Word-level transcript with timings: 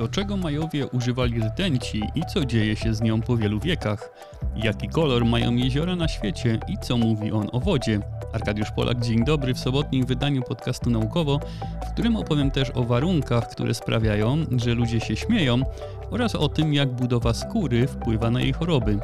Do 0.00 0.08
czego 0.08 0.36
Majowie 0.36 0.86
używali 0.86 1.40
rtęci 1.40 2.02
i 2.14 2.22
co 2.34 2.44
dzieje 2.44 2.76
się 2.76 2.94
z 2.94 3.00
nią 3.00 3.20
po 3.20 3.36
wielu 3.36 3.60
wiekach? 3.60 4.10
Jaki 4.56 4.88
kolor 4.88 5.24
mają 5.24 5.54
jeziora 5.54 5.96
na 5.96 6.08
świecie 6.08 6.58
i 6.68 6.78
co 6.78 6.96
mówi 6.96 7.32
on 7.32 7.48
o 7.52 7.60
wodzie? 7.60 8.00
Arkadiusz 8.32 8.70
Polak, 8.70 9.00
dzień 9.00 9.24
dobry 9.24 9.54
w 9.54 9.58
sobotnim 9.58 10.06
wydaniu 10.06 10.42
podcastu 10.42 10.90
Naukowo, 10.90 11.40
w 11.86 11.92
którym 11.92 12.16
opowiem 12.16 12.50
też 12.50 12.70
o 12.74 12.84
warunkach, 12.84 13.48
które 13.48 13.74
sprawiają, 13.74 14.36
że 14.56 14.74
ludzie 14.74 15.00
się 15.00 15.16
śmieją 15.16 15.62
oraz 16.10 16.34
o 16.34 16.48
tym, 16.48 16.74
jak 16.74 16.88
budowa 16.88 17.34
skóry 17.34 17.86
wpływa 17.86 18.30
na 18.30 18.40
jej 18.40 18.52
choroby. 18.52 18.98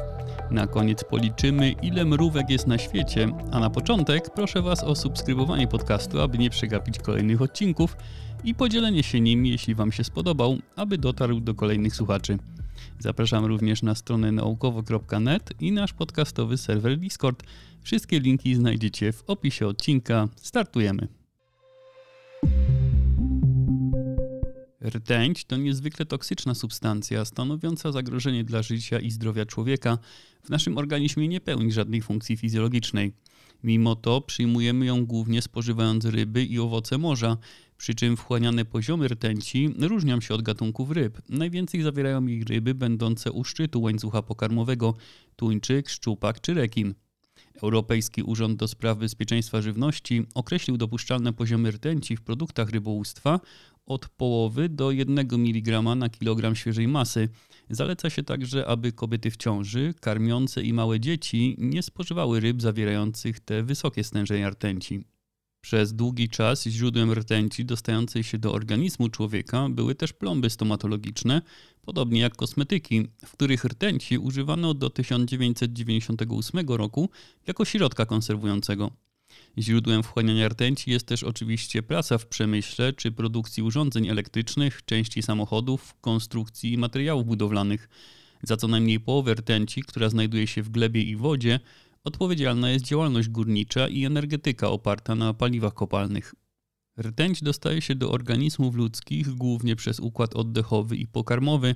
Na 0.51 0.67
koniec 0.67 1.03
policzymy, 1.03 1.71
ile 1.71 2.05
mrówek 2.05 2.49
jest 2.49 2.67
na 2.67 2.77
świecie, 2.77 3.27
a 3.51 3.59
na 3.59 3.69
początek 3.69 4.29
proszę 4.29 4.61
Was 4.61 4.83
o 4.83 4.95
subskrybowanie 4.95 5.67
podcastu, 5.67 6.21
aby 6.21 6.37
nie 6.37 6.49
przegapić 6.49 6.99
kolejnych 6.99 7.41
odcinków 7.41 7.97
i 8.43 8.55
podzielenie 8.55 9.03
się 9.03 9.21
nim, 9.21 9.45
jeśli 9.45 9.75
Wam 9.75 9.91
się 9.91 10.03
spodobał, 10.03 10.57
aby 10.75 10.97
dotarł 10.97 11.39
do 11.39 11.55
kolejnych 11.55 11.95
słuchaczy. 11.95 12.37
Zapraszam 12.99 13.45
również 13.45 13.81
na 13.81 13.95
stronę 13.95 14.31
naukowo.net 14.31 15.53
i 15.59 15.71
nasz 15.71 15.93
podcastowy 15.93 16.57
serwer 16.57 16.97
Discord. 16.97 17.43
Wszystkie 17.81 18.19
linki 18.19 18.55
znajdziecie 18.55 19.13
w 19.13 19.23
opisie 19.27 19.67
odcinka. 19.67 20.27
Startujemy! 20.35 21.07
Rtęć 24.81 25.45
to 25.45 25.57
niezwykle 25.57 26.05
toksyczna 26.05 26.55
substancja 26.55 27.25
stanowiąca 27.25 27.91
zagrożenie 27.91 28.43
dla 28.43 28.61
życia 28.61 28.99
i 28.99 29.11
zdrowia 29.11 29.45
człowieka. 29.45 29.97
W 30.43 30.49
naszym 30.49 30.77
organizmie 30.77 31.27
nie 31.27 31.41
pełni 31.41 31.71
żadnej 31.71 32.01
funkcji 32.01 32.37
fizjologicznej. 32.37 33.13
Mimo 33.63 33.95
to 33.95 34.21
przyjmujemy 34.21 34.85
ją 34.85 35.05
głównie 35.05 35.41
spożywając 35.41 36.05
ryby 36.05 36.45
i 36.45 36.59
owoce 36.59 36.97
morza, 36.97 37.37
przy 37.77 37.95
czym 37.95 38.17
wchłaniane 38.17 38.65
poziomy 38.65 39.07
rtęci 39.07 39.73
różnią 39.79 40.21
się 40.21 40.33
od 40.33 40.41
gatunków 40.41 40.91
ryb. 40.91 41.21
Najwięcej 41.29 41.81
zawierają 41.81 42.27
ich 42.27 42.45
ryby 42.45 42.75
będące 42.75 43.31
u 43.31 43.43
szczytu 43.43 43.81
łańcucha 43.81 44.21
pokarmowego, 44.21 44.93
tuńczyk, 45.35 45.89
szczupak 45.89 46.41
czy 46.41 46.53
rekin. 46.53 46.93
Europejski 47.63 48.23
Urząd 48.23 48.59
do 48.59 48.67
Spraw 48.67 48.97
Bezpieczeństwa 48.97 49.61
Żywności 49.61 50.25
określił 50.35 50.77
dopuszczalne 50.77 51.33
poziomy 51.33 51.71
rtęci 51.71 52.17
w 52.17 52.21
produktach 52.21 52.69
rybołówstwa 52.69 53.39
od 53.85 54.09
połowy 54.09 54.69
do 54.69 54.91
1 54.91 55.19
mg 55.19 55.81
na 55.81 56.09
kilogram 56.09 56.55
świeżej 56.55 56.87
masy. 56.87 57.29
Zaleca 57.69 58.09
się 58.09 58.23
także, 58.23 58.67
aby 58.67 58.91
kobiety 58.91 59.31
w 59.31 59.37
ciąży, 59.37 59.93
karmiące 60.01 60.63
i 60.63 60.73
małe 60.73 60.99
dzieci 60.99 61.55
nie 61.57 61.83
spożywały 61.83 62.39
ryb 62.39 62.61
zawierających 62.61 63.39
te 63.39 63.63
wysokie 63.63 64.03
stężenia 64.03 64.49
rtęci. 64.49 65.16
Przez 65.67 65.93
długi 65.93 66.29
czas 66.29 66.63
źródłem 66.63 67.13
rtęci 67.13 67.65
dostającej 67.65 68.23
się 68.23 68.37
do 68.37 68.53
organizmu 68.53 69.09
człowieka 69.09 69.69
były 69.69 69.95
też 69.95 70.13
plomby 70.13 70.49
stomatologiczne, 70.49 71.41
podobnie 71.81 72.19
jak 72.19 72.35
kosmetyki, 72.35 73.07
w 73.25 73.31
których 73.31 73.63
rtęci 73.63 74.17
używano 74.17 74.73
do 74.73 74.89
1998 74.89 76.67
roku 76.67 77.09
jako 77.47 77.65
środka 77.65 78.05
konserwującego. 78.05 78.91
Źródłem 79.57 80.03
wchłaniania 80.03 80.49
rtęci 80.49 80.91
jest 80.91 81.05
też 81.05 81.23
oczywiście 81.23 81.83
praca 81.83 82.17
w 82.17 82.27
przemyśle 82.27 82.93
czy 82.93 83.11
produkcji 83.11 83.63
urządzeń 83.63 84.07
elektrycznych, 84.07 84.85
części 84.85 85.23
samochodów, 85.23 85.95
konstrukcji 86.01 86.73
i 86.73 86.77
materiałów 86.77 87.25
budowlanych. 87.25 87.89
Za 88.43 88.57
co 88.57 88.67
najmniej 88.67 88.99
połowę 88.99 89.33
rtęci, 89.33 89.81
która 89.81 90.09
znajduje 90.09 90.47
się 90.47 90.63
w 90.63 90.69
glebie 90.69 91.01
i 91.01 91.15
wodzie, 91.15 91.59
odpowiedzialna 92.07 92.69
jest 92.69 92.85
działalność 92.85 93.29
górnicza 93.29 93.87
i 93.87 94.05
energetyka 94.05 94.69
oparta 94.69 95.15
na 95.15 95.33
paliwach 95.33 95.73
kopalnych. 95.73 96.35
Rtęć 97.01 97.43
dostaje 97.43 97.81
się 97.81 97.95
do 97.95 98.11
organizmów 98.11 98.75
ludzkich 98.75 99.29
głównie 99.29 99.75
przez 99.75 99.99
układ 99.99 100.35
oddechowy 100.35 100.95
i 100.95 101.07
pokarmowy, 101.07 101.75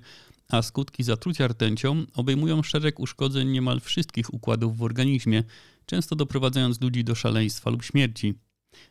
a 0.49 0.61
skutki 0.61 1.03
zatrucia 1.03 1.47
rtęcią 1.47 2.05
obejmują 2.13 2.63
szereg 2.63 2.99
uszkodzeń 2.99 3.49
niemal 3.49 3.79
wszystkich 3.79 4.33
układów 4.33 4.77
w 4.77 4.83
organizmie, 4.83 5.43
często 5.85 6.15
doprowadzając 6.15 6.81
ludzi 6.81 7.03
do 7.03 7.15
szaleństwa 7.15 7.69
lub 7.69 7.83
śmierci. 7.83 8.33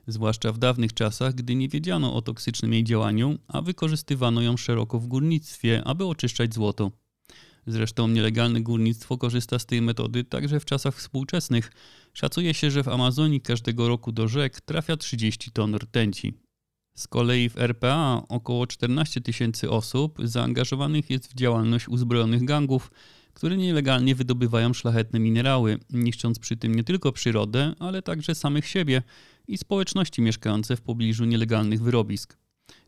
Zwłaszcza 0.07 0.53
w 0.53 0.59
dawnych 0.59 0.95
czasach, 0.95 1.35
gdy 1.35 1.55
nie 1.55 1.69
wiedziano 1.69 2.15
o 2.15 2.23
toksycznym 2.23 2.73
jej 2.73 2.85
działaniu, 2.85 3.39
a 3.49 3.63
wykorzystywano 3.63 4.43
ją 4.43 4.57
szeroko 4.57 4.99
w 4.99 5.07
górnictwie, 5.07 5.83
aby 5.85 6.05
oczyszczać 6.05 6.55
złoto. 6.55 6.91
Zresztą 7.67 8.09
nielegalne 8.09 8.61
górnictwo 8.61 9.19
korzysta 9.19 9.59
z 9.59 9.67
tej 9.67 9.83
metody 9.83 10.25
także 10.25 10.61
w 10.61 10.65
czasach 10.65 10.97
współczesnych. 10.97 11.73
Szacuje 12.15 12.55
się, 12.55 12.71
że 12.71 12.83
w 12.83 12.89
Amazonii 12.89 13.41
każdego 13.41 13.89
roku 13.89 14.13
do 14.13 14.29
rzek 14.29 14.61
trafia 14.61 14.97
30 14.97 15.51
ton 15.51 15.75
rtęci. 15.75 16.35
Z 16.97 17.09
kolei 17.09 17.49
w 17.49 17.59
RPA 17.59 18.23
około 18.29 18.67
14 18.67 19.21
tysięcy 19.21 19.71
osób 19.71 20.19
zaangażowanych 20.25 21.11
jest 21.11 21.31
w 21.31 21.35
działalność 21.35 21.89
uzbrojonych 21.89 22.45
gangów, 22.45 22.91
które 23.35 23.57
nielegalnie 23.57 24.15
wydobywają 24.15 24.73
szlachetne 24.73 25.21
minerały, 25.21 25.79
niszcząc 25.91 26.39
przy 26.39 26.57
tym 26.57 26.75
nie 26.75 26.85
tylko 26.85 27.13
przyrodę, 27.13 27.75
ale 27.79 28.03
także 28.03 28.35
samych 28.35 28.67
siebie 28.67 29.03
i 29.49 29.59
społeczności 29.59 30.23
mieszkające 30.23 30.77
w 30.77 30.81
pobliżu 30.81 31.25
nielegalnych 31.25 31.83
wyrobisk. 31.83 32.40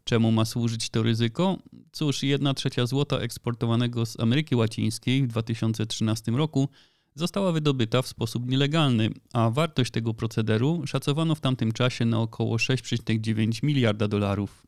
Czemu 0.04 0.32
ma 0.32 0.44
służyć 0.44 0.90
to 0.90 1.02
ryzyko? 1.02 1.58
Cóż, 1.92 2.22
jedna 2.22 2.54
trzecia 2.54 2.86
złota 2.86 3.18
eksportowanego 3.18 4.06
z 4.06 4.20
Ameryki 4.20 4.56
Łacińskiej 4.56 5.22
w 5.22 5.26
2013 5.26 6.32
roku 6.32 6.68
została 7.14 7.52
wydobyta 7.52 8.02
w 8.02 8.08
sposób 8.08 8.48
nielegalny, 8.48 9.10
a 9.32 9.50
wartość 9.50 9.90
tego 9.90 10.14
procederu 10.14 10.82
szacowano 10.86 11.34
w 11.34 11.40
tamtym 11.40 11.72
czasie 11.72 12.04
na 12.04 12.20
około 12.20 12.56
6,9 12.56 13.64
miliarda 13.64 14.08
dolarów. 14.08 14.66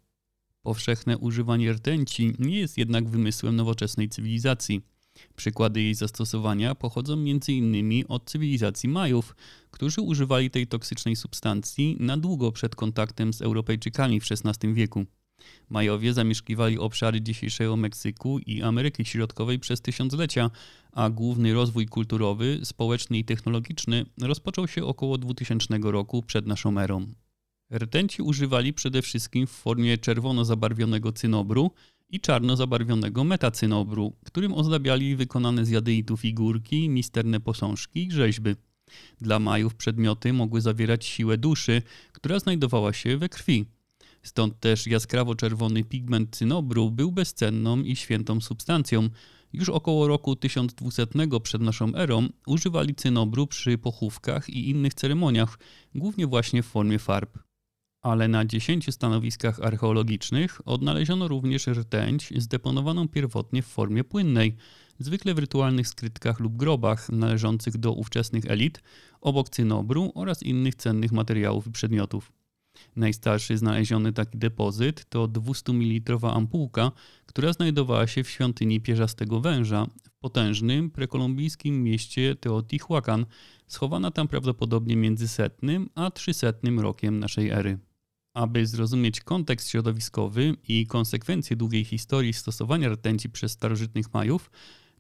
Powszechne 0.62 1.18
używanie 1.18 1.72
rtęci 1.72 2.32
nie 2.38 2.58
jest 2.58 2.78
jednak 2.78 3.08
wymysłem 3.08 3.56
nowoczesnej 3.56 4.08
cywilizacji. 4.08 4.82
Przykłady 5.36 5.82
jej 5.82 5.94
zastosowania 5.94 6.74
pochodzą 6.74 7.12
m.in. 7.12 8.04
od 8.08 8.30
cywilizacji 8.30 8.88
Majów, 8.88 9.36
którzy 9.70 10.00
używali 10.00 10.50
tej 10.50 10.66
toksycznej 10.66 11.16
substancji 11.16 11.96
na 12.00 12.16
długo 12.16 12.52
przed 12.52 12.76
kontaktem 12.76 13.32
z 13.32 13.42
Europejczykami 13.42 14.20
w 14.20 14.26
XVI 14.30 14.74
wieku. 14.74 15.06
Majowie 15.70 16.12
zamieszkiwali 16.12 16.78
obszary 16.78 17.20
dzisiejszego 17.20 17.76
Meksyku 17.76 18.38
i 18.38 18.62
Ameryki 18.62 19.04
Środkowej 19.04 19.58
przez 19.58 19.80
tysiąclecia, 19.80 20.50
a 20.92 21.10
główny 21.10 21.54
rozwój 21.54 21.86
kulturowy, 21.86 22.60
społeczny 22.64 23.18
i 23.18 23.24
technologiczny 23.24 24.06
rozpoczął 24.20 24.68
się 24.68 24.84
około 24.84 25.18
2000 25.18 25.78
roku 25.82 26.22
przed 26.22 26.46
naszą 26.46 26.78
erą. 26.78 27.06
Rtęci 27.72 28.22
używali 28.22 28.72
przede 28.72 29.02
wszystkim 29.02 29.46
w 29.46 29.50
formie 29.50 29.98
czerwono 29.98 30.44
zabarwionego 30.44 31.12
cynobru 31.12 31.70
i 32.10 32.20
czarno 32.20 32.56
zabarwionego 32.56 33.24
metacynobru, 33.24 34.12
którym 34.24 34.54
ozdabiali 34.54 35.16
wykonane 35.16 35.64
z 35.64 35.70
jadeitu 35.70 36.16
figurki, 36.16 36.88
misterne 36.88 37.40
posążki 37.40 38.06
i 38.06 38.12
rzeźby. 38.12 38.50
Dla 39.20 39.38
Majów 39.38 39.74
przedmioty 39.74 40.32
mogły 40.32 40.60
zawierać 40.60 41.04
siłę 41.04 41.38
duszy, 41.38 41.82
która 42.12 42.38
znajdowała 42.38 42.92
się 42.92 43.16
we 43.16 43.28
krwi. 43.28 43.66
Stąd 44.24 44.60
też 44.60 44.86
jaskrawo-czerwony 44.86 45.84
pigment 45.84 46.36
cynobru 46.36 46.90
był 46.90 47.12
bezcenną 47.12 47.82
i 47.82 47.96
świętą 47.96 48.40
substancją. 48.40 49.08
Już 49.52 49.68
około 49.68 50.08
roku 50.08 50.36
1200 50.36 51.06
przed 51.42 51.62
naszą 51.62 51.94
erą 51.94 52.28
używali 52.46 52.94
cynobru 52.94 53.46
przy 53.46 53.78
pochówkach 53.78 54.50
i 54.50 54.70
innych 54.70 54.94
ceremoniach, 54.94 55.58
głównie 55.94 56.26
właśnie 56.26 56.62
w 56.62 56.66
formie 56.66 56.98
farb. 56.98 57.38
Ale 58.02 58.28
na 58.28 58.44
10 58.44 58.94
stanowiskach 58.94 59.60
archeologicznych 59.60 60.60
odnaleziono 60.64 61.28
również 61.28 61.66
rtęć 61.66 62.32
zdeponowaną 62.36 63.08
pierwotnie 63.08 63.62
w 63.62 63.66
formie 63.66 64.04
płynnej, 64.04 64.56
zwykle 64.98 65.34
w 65.34 65.38
rytualnych 65.38 65.88
skrytkach 65.88 66.40
lub 66.40 66.56
grobach 66.56 67.08
należących 67.08 67.78
do 67.78 67.92
ówczesnych 67.92 68.44
elit, 68.46 68.82
obok 69.20 69.48
cynobru 69.48 70.12
oraz 70.14 70.42
innych 70.42 70.74
cennych 70.74 71.12
materiałów 71.12 71.66
i 71.66 71.70
przedmiotów. 71.70 72.43
Najstarszy 72.96 73.58
znaleziony 73.58 74.12
taki 74.12 74.38
depozyt 74.38 75.08
to 75.08 75.28
200 75.28 75.72
ml 75.72 76.18
ampułka, 76.22 76.92
która 77.26 77.52
znajdowała 77.52 78.06
się 78.06 78.24
w 78.24 78.30
świątyni 78.30 78.80
pierzastego 78.80 79.40
węża 79.40 79.86
w 80.02 80.10
potężnym 80.18 80.90
prekolumbijskim 80.90 81.82
mieście 81.82 82.36
Teotihuacan, 82.36 83.26
schowana 83.66 84.10
tam 84.10 84.28
prawdopodobnie 84.28 84.96
między 84.96 85.28
setnym 85.28 85.90
a 85.94 86.10
trzysetnym 86.10 86.80
rokiem 86.80 87.18
naszej 87.18 87.50
ery. 87.50 87.78
Aby 88.34 88.66
zrozumieć 88.66 89.20
kontekst 89.20 89.68
środowiskowy 89.68 90.56
i 90.68 90.86
konsekwencje 90.86 91.56
długiej 91.56 91.84
historii 91.84 92.32
stosowania 92.32 92.88
rtęci 92.88 93.30
przez 93.30 93.52
starożytnych 93.52 94.14
Majów, 94.14 94.50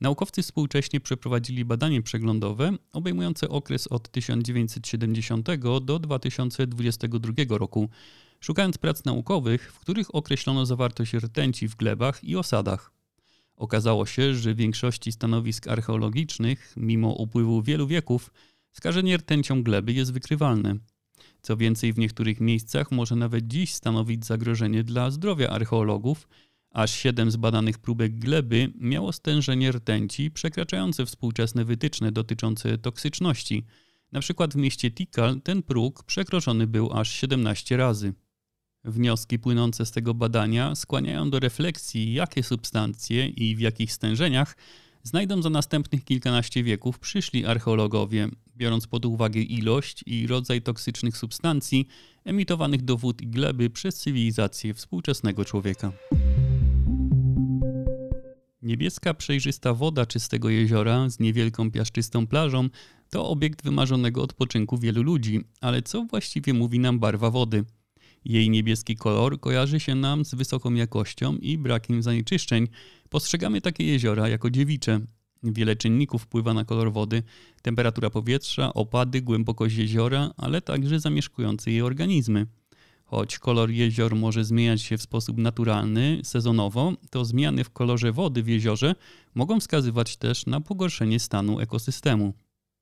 Naukowcy 0.00 0.42
współcześnie 0.42 1.00
przeprowadzili 1.00 1.64
badanie 1.64 2.02
przeglądowe 2.02 2.72
obejmujące 2.92 3.48
okres 3.48 3.86
od 3.86 4.10
1970 4.10 5.48
do 5.84 5.98
2022 5.98 7.32
roku, 7.48 7.88
szukając 8.40 8.78
prac 8.78 9.04
naukowych, 9.04 9.72
w 9.72 9.78
których 9.78 10.14
określono 10.14 10.66
zawartość 10.66 11.12
rtęci 11.12 11.68
w 11.68 11.76
glebach 11.76 12.24
i 12.24 12.36
osadach. 12.36 12.92
Okazało 13.56 14.06
się, 14.06 14.34
że 14.34 14.54
w 14.54 14.56
większości 14.56 15.12
stanowisk 15.12 15.68
archeologicznych, 15.68 16.74
mimo 16.76 17.12
upływu 17.12 17.62
wielu 17.62 17.86
wieków, 17.86 18.30
skażenie 18.72 19.16
rtęcią 19.16 19.62
gleby 19.62 19.92
jest 19.92 20.12
wykrywalne. 20.12 20.76
Co 21.42 21.56
więcej, 21.56 21.92
w 21.92 21.98
niektórych 21.98 22.40
miejscach 22.40 22.92
może 22.92 23.16
nawet 23.16 23.46
dziś 23.46 23.74
stanowić 23.74 24.26
zagrożenie 24.26 24.84
dla 24.84 25.10
zdrowia 25.10 25.50
archeologów, 25.50 26.28
Aż 26.74 26.90
7 26.90 27.30
z 27.30 27.36
badanych 27.36 27.78
próbek 27.78 28.18
gleby 28.18 28.72
miało 28.80 29.12
stężenie 29.12 29.72
rtęci 29.72 30.30
przekraczające 30.30 31.06
współczesne 31.06 31.64
wytyczne 31.64 32.12
dotyczące 32.12 32.78
toksyczności. 32.78 33.64
Na 34.12 34.20
przykład 34.20 34.54
w 34.54 34.56
mieście 34.56 34.90
Tikal 34.90 35.40
ten 35.40 35.62
próg 35.62 36.04
przekroczony 36.04 36.66
był 36.66 36.92
aż 36.92 37.10
17 37.10 37.76
razy. 37.76 38.14
Wnioski 38.84 39.38
płynące 39.38 39.86
z 39.86 39.90
tego 39.90 40.14
badania 40.14 40.74
skłaniają 40.74 41.30
do 41.30 41.40
refleksji, 41.40 42.12
jakie 42.12 42.42
substancje 42.42 43.26
i 43.26 43.56
w 43.56 43.60
jakich 43.60 43.92
stężeniach 43.92 44.56
znajdą 45.02 45.42
za 45.42 45.50
następnych 45.50 46.04
kilkanaście 46.04 46.62
wieków 46.62 46.98
przyszli 46.98 47.46
archeologowie, 47.46 48.28
biorąc 48.56 48.86
pod 48.86 49.04
uwagę 49.04 49.40
ilość 49.40 50.04
i 50.06 50.26
rodzaj 50.26 50.62
toksycznych 50.62 51.16
substancji 51.16 51.88
emitowanych 52.24 52.82
do 52.82 52.96
wód 52.96 53.22
i 53.22 53.26
gleby 53.26 53.70
przez 53.70 53.96
cywilizację 53.96 54.74
współczesnego 54.74 55.44
człowieka. 55.44 55.92
Niebieska, 58.64 59.14
przejrzysta 59.14 59.74
woda 59.74 60.06
czystego 60.06 60.48
jeziora 60.48 61.10
z 61.10 61.20
niewielką 61.20 61.70
piaszczystą 61.70 62.26
plażą 62.26 62.68
to 63.10 63.28
obiekt 63.28 63.64
wymarzonego 63.64 64.22
odpoczynku 64.22 64.78
wielu 64.78 65.02
ludzi, 65.02 65.40
ale 65.60 65.82
co 65.82 66.04
właściwie 66.04 66.54
mówi 66.54 66.78
nam 66.78 66.98
barwa 66.98 67.30
wody? 67.30 67.64
Jej 68.24 68.50
niebieski 68.50 68.96
kolor 68.96 69.40
kojarzy 69.40 69.80
się 69.80 69.94
nam 69.94 70.24
z 70.24 70.34
wysoką 70.34 70.74
jakością 70.74 71.36
i 71.36 71.58
brakiem 71.58 72.02
zanieczyszczeń. 72.02 72.68
Postrzegamy 73.08 73.60
takie 73.60 73.84
jeziora 73.84 74.28
jako 74.28 74.50
dziewicze. 74.50 75.00
Wiele 75.42 75.76
czynników 75.76 76.22
wpływa 76.22 76.54
na 76.54 76.64
kolor 76.64 76.92
wody: 76.92 77.22
temperatura 77.62 78.10
powietrza, 78.10 78.74
opady, 78.74 79.22
głębokość 79.22 79.76
jeziora, 79.76 80.30
ale 80.36 80.60
także 80.62 81.00
zamieszkujące 81.00 81.70
je 81.70 81.84
organizmy. 81.84 82.46
Choć 83.04 83.38
kolor 83.38 83.70
jezior 83.70 84.16
może 84.16 84.44
zmieniać 84.44 84.82
się 84.82 84.98
w 84.98 85.02
sposób 85.02 85.38
naturalny, 85.38 86.20
sezonowo, 86.24 86.92
to 87.10 87.24
zmiany 87.24 87.64
w 87.64 87.70
kolorze 87.70 88.12
wody 88.12 88.42
w 88.42 88.48
jeziorze 88.48 88.94
mogą 89.34 89.60
wskazywać 89.60 90.16
też 90.16 90.46
na 90.46 90.60
pogorszenie 90.60 91.20
stanu 91.20 91.60
ekosystemu. 91.60 92.34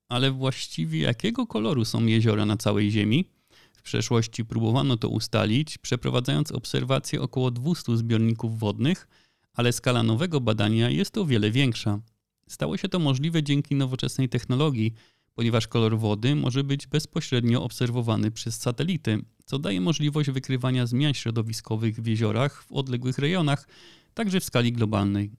Ale 0.08 0.30
właściwie 0.30 1.00
jakiego 1.00 1.46
koloru 1.46 1.84
są 1.84 2.06
jeziora 2.06 2.46
na 2.46 2.56
całej 2.56 2.90
Ziemi? 2.90 3.24
W 3.72 3.82
przeszłości 3.82 4.44
próbowano 4.44 4.96
to 4.96 5.08
ustalić, 5.08 5.78
przeprowadzając 5.78 6.52
obserwacje 6.52 7.22
około 7.22 7.50
200 7.50 7.96
zbiorników 7.96 8.58
wodnych, 8.58 9.08
ale 9.54 9.72
skala 9.72 10.02
nowego 10.02 10.40
badania 10.40 10.90
jest 10.90 11.18
o 11.18 11.24
wiele 11.24 11.50
większa. 11.50 12.00
Stało 12.48 12.76
się 12.76 12.88
to 12.88 12.98
możliwe 12.98 13.42
dzięki 13.42 13.74
nowoczesnej 13.74 14.28
technologii, 14.28 14.94
ponieważ 15.34 15.68
kolor 15.68 15.98
wody 15.98 16.36
może 16.36 16.64
być 16.64 16.86
bezpośrednio 16.86 17.62
obserwowany 17.62 18.30
przez 18.30 18.60
satelity, 18.60 19.24
co 19.44 19.58
daje 19.58 19.80
możliwość 19.80 20.30
wykrywania 20.30 20.86
zmian 20.86 21.14
środowiskowych 21.14 22.00
w 22.00 22.06
jeziorach 22.06 22.64
w 22.64 22.72
odległych 22.72 23.18
rejonach, 23.18 23.68
także 24.14 24.40
w 24.40 24.44
skali 24.44 24.72
globalnej. 24.72 25.32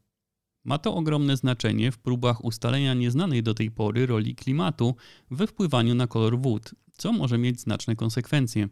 Ma 0.66 0.78
to 0.78 0.95
ogromne 0.95 1.38
znaczenie 1.38 1.92
w 1.92 1.98
próbach 1.98 2.45
ustalenia 2.45 2.94
nieznanej 2.94 3.44
do 3.44 3.54
tej 3.54 3.72
pory 3.72 4.06
roli 4.06 4.36
klimatu 4.36 4.95
we 5.31 5.48
wpływaniu 5.48 5.96
na 5.96 6.07
kolor 6.07 6.39
wód, 6.39 6.75
co 6.98 7.13
może 7.13 7.38
mieć 7.38 7.62
znaczne 7.62 7.96
konsekwencje. 7.96 8.69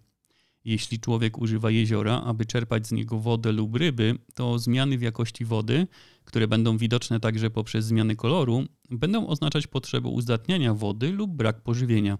Jeśli 0.65 0.99
człowiek 0.99 1.37
używa 1.37 1.71
jeziora, 1.71 2.21
aby 2.21 2.45
czerpać 2.45 2.87
z 2.87 2.91
niego 2.91 3.19
wodę 3.19 3.51
lub 3.51 3.75
ryby, 3.75 4.15
to 4.33 4.59
zmiany 4.59 4.97
w 4.97 5.01
jakości 5.01 5.45
wody, 5.45 5.87
które 6.25 6.47
będą 6.47 6.77
widoczne 6.77 7.19
także 7.19 7.49
poprzez 7.49 7.85
zmiany 7.85 8.15
koloru, 8.15 8.63
będą 8.89 9.27
oznaczać 9.27 9.67
potrzebę 9.67 10.09
uzdatniania 10.09 10.73
wody 10.73 11.11
lub 11.11 11.31
brak 11.31 11.61
pożywienia. 11.61 12.17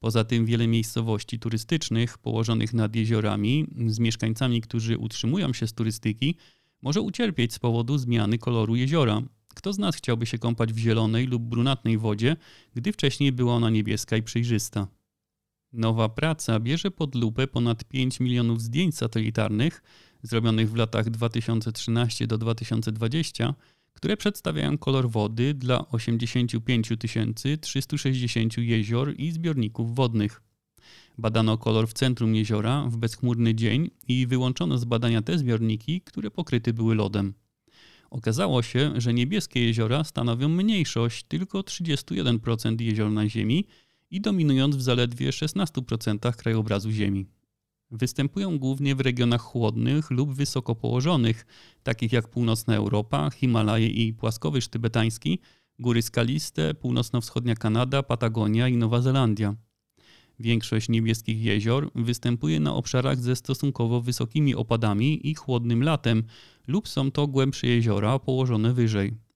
Poza 0.00 0.24
tym 0.24 0.46
wiele 0.46 0.66
miejscowości 0.66 1.38
turystycznych 1.38 2.18
położonych 2.18 2.74
nad 2.74 2.96
jeziorami 2.96 3.66
z 3.86 3.98
mieszkańcami, 3.98 4.60
którzy 4.60 4.98
utrzymują 4.98 5.52
się 5.52 5.66
z 5.66 5.72
turystyki, 5.72 6.36
może 6.82 7.00
ucierpieć 7.00 7.52
z 7.54 7.58
powodu 7.58 7.98
zmiany 7.98 8.38
koloru 8.38 8.76
jeziora. 8.76 9.22
Kto 9.54 9.72
z 9.72 9.78
nas 9.78 9.96
chciałby 9.96 10.26
się 10.26 10.38
kąpać 10.38 10.72
w 10.72 10.78
zielonej 10.78 11.26
lub 11.26 11.42
brunatnej 11.42 11.98
wodzie, 11.98 12.36
gdy 12.74 12.92
wcześniej 12.92 13.32
była 13.32 13.54
ona 13.54 13.70
niebieska 13.70 14.16
i 14.16 14.22
przejrzysta? 14.22 14.99
Nowa 15.72 16.08
praca 16.08 16.60
bierze 16.60 16.90
pod 16.90 17.14
lupę 17.14 17.46
ponad 17.46 17.84
5 17.84 18.20
milionów 18.20 18.62
zdjęć 18.62 18.96
satelitarnych 18.96 19.82
zrobionych 20.22 20.70
w 20.70 20.76
latach 20.76 21.10
2013 21.10 22.26
do 22.26 22.38
2020, 22.38 23.54
które 23.92 24.16
przedstawiają 24.16 24.78
kolor 24.78 25.10
wody 25.10 25.54
dla 25.54 25.88
85 25.88 26.88
360 27.60 28.58
jezior 28.58 29.14
i 29.16 29.32
zbiorników 29.32 29.94
wodnych. 29.94 30.42
Badano 31.18 31.58
kolor 31.58 31.88
w 31.88 31.92
centrum 31.92 32.34
jeziora 32.34 32.84
w 32.88 32.96
bezchmurny 32.96 33.54
dzień 33.54 33.90
i 34.08 34.26
wyłączono 34.26 34.78
z 34.78 34.84
badania 34.84 35.22
te 35.22 35.38
zbiorniki, 35.38 36.00
które 36.00 36.30
pokryte 36.30 36.72
były 36.72 36.94
lodem. 36.94 37.34
Okazało 38.10 38.62
się, 38.62 38.92
że 38.96 39.14
niebieskie 39.14 39.64
jeziora 39.64 40.04
stanowią 40.04 40.48
mniejszość 40.48 41.24
tylko 41.24 41.60
31% 41.60 42.80
jezior 42.80 43.10
na 43.10 43.28
Ziemi 43.28 43.66
i 44.10 44.20
dominując 44.20 44.76
w 44.76 44.82
zaledwie 44.82 45.30
16% 45.30 46.36
krajobrazu 46.36 46.90
Ziemi. 46.90 47.26
Występują 47.90 48.58
głównie 48.58 48.94
w 48.94 49.00
regionach 49.00 49.40
chłodnych 49.40 50.10
lub 50.10 50.34
wysoko 50.34 50.74
położonych, 50.74 51.46
takich 51.82 52.12
jak 52.12 52.28
północna 52.28 52.76
Europa, 52.76 53.30
Himalaje 53.30 53.88
i 53.88 54.14
płaskowyż 54.14 54.68
tybetański, 54.68 55.38
góry 55.78 56.02
skaliste, 56.02 56.74
północno-wschodnia 56.74 57.54
Kanada, 57.54 58.02
Patagonia 58.02 58.68
i 58.68 58.76
Nowa 58.76 59.00
Zelandia. 59.00 59.54
Większość 60.40 60.88
niebieskich 60.88 61.42
jezior 61.42 61.90
występuje 61.94 62.60
na 62.60 62.74
obszarach 62.74 63.20
ze 63.20 63.36
stosunkowo 63.36 64.00
wysokimi 64.00 64.54
opadami 64.54 65.28
i 65.28 65.34
chłodnym 65.34 65.82
latem, 65.82 66.24
lub 66.66 66.88
są 66.88 67.10
to 67.10 67.26
głębsze 67.26 67.66
jeziora 67.66 68.18
położone 68.18 68.72
wyżej. 68.72 69.29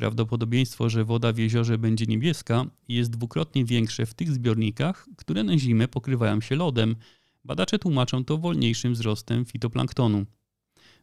Prawdopodobieństwo, 0.00 0.88
że 0.90 1.04
woda 1.04 1.32
w 1.32 1.38
jeziorze 1.38 1.78
będzie 1.78 2.06
niebieska, 2.06 2.66
jest 2.88 3.10
dwukrotnie 3.10 3.64
większe 3.64 4.06
w 4.06 4.14
tych 4.14 4.30
zbiornikach, 4.30 5.08
które 5.16 5.42
na 5.44 5.58
zimę 5.58 5.88
pokrywają 5.88 6.40
się 6.40 6.56
lodem. 6.56 6.96
Badacze 7.44 7.78
tłumaczą 7.78 8.24
to 8.24 8.38
wolniejszym 8.38 8.92
wzrostem 8.92 9.44
fitoplanktonu. 9.44 10.26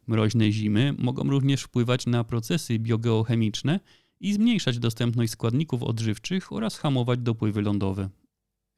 Mroźne 0.06 0.52
zimy 0.52 0.94
mogą 0.98 1.30
również 1.30 1.62
wpływać 1.62 2.06
na 2.06 2.24
procesy 2.24 2.78
biogeochemiczne 2.78 3.80
i 4.20 4.32
zmniejszać 4.32 4.78
dostępność 4.78 5.32
składników 5.32 5.82
odżywczych 5.82 6.52
oraz 6.52 6.78
hamować 6.78 7.20
dopływy 7.20 7.62
lądowe. 7.62 8.08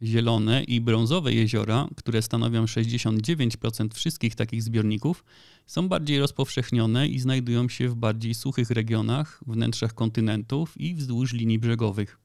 Zielone 0.02 0.64
i 0.64 0.81
brązowe 0.81 1.32
jeziora, 1.32 1.88
które 1.97 2.23
stanowią 2.23 2.64
69% 2.64 3.94
wszystkich 3.94 4.34
takich 4.34 4.63
zbiorników, 4.63 5.24
są 5.67 5.89
bardziej 5.89 6.19
rozpowszechnione 6.19 7.08
i 7.08 7.19
znajdują 7.19 7.69
się 7.69 7.89
w 7.89 7.94
bardziej 7.94 8.34
suchych 8.34 8.70
regionach, 8.70 9.41
wnętrzach 9.46 9.94
kontynentów 9.94 10.81
i 10.81 10.94
wzdłuż 10.94 11.32
linii 11.32 11.58
brzegowych. 11.58 12.19